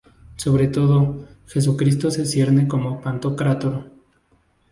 Sobre 0.35 0.67
todo, 0.67 1.27
Jesucristo 1.45 2.09
se 2.09 2.25
cierne 2.25 2.67
como 2.67 3.01
pantocrátor. 3.01 3.91